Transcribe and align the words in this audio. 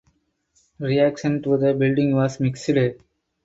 Reaction 0.79 1.43
to 1.43 1.57
the 1.57 1.75
building 1.75 2.15
was 2.15 2.39
mixed. 2.39 2.71